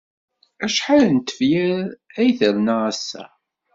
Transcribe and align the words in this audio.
Acḥal 0.65 1.03
n 1.15 1.17
tefyar 1.19 1.85
ay 2.19 2.29
terna 2.39 2.75
ass-a? 2.91 3.25